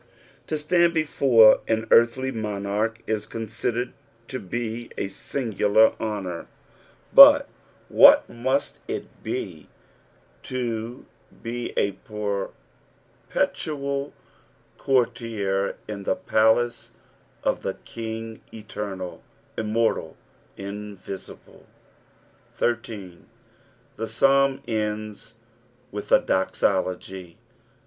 [0.47, 0.67] PSALU THB FOBTT FIRST.
[0.67, 3.91] 289 To Htand before an earthly monarch is conudered
[4.29, 6.47] to be & singular honour,
[7.13, 7.47] but
[7.87, 9.69] what muBt it be
[10.41, 11.05] to
[11.43, 11.91] be a
[13.29, 14.13] perpetual
[14.79, 16.93] courtier in the paUce
[17.43, 19.21] of the King Eternal,
[19.55, 20.17] Immortal,
[20.57, 21.67] Invisible?
[22.55, 23.27] 13.
[23.97, 25.35] The Psalm ends
[25.91, 27.35] with a dosologf.